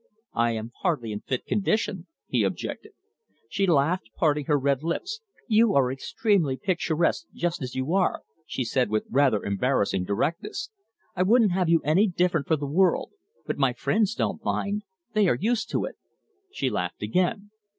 [0.33, 2.93] "I am hardly in fit condition," he objected.
[3.47, 5.21] She laughed, parting her red lips.
[5.47, 10.71] "You are extremely picturesque just as you are," she said with rather embarrassing directness.
[11.15, 13.11] "I wouldn't have you any different for the world.
[13.45, 14.85] But my friends don't mind.
[15.13, 15.97] They are used to it."
[16.51, 17.51] She laughed again.